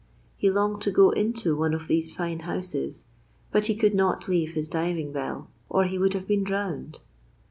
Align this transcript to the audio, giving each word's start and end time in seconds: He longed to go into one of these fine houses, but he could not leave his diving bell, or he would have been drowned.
He 0.35 0.49
longed 0.49 0.81
to 0.81 0.91
go 0.91 1.11
into 1.11 1.55
one 1.55 1.75
of 1.75 1.87
these 1.87 2.11
fine 2.11 2.39
houses, 2.39 3.05
but 3.51 3.67
he 3.67 3.75
could 3.75 3.93
not 3.93 4.27
leave 4.27 4.55
his 4.55 4.67
diving 4.67 5.11
bell, 5.11 5.51
or 5.69 5.83
he 5.85 5.99
would 5.99 6.15
have 6.15 6.25
been 6.27 6.43
drowned. 6.43 6.97